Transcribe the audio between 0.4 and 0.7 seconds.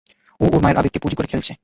ও ওর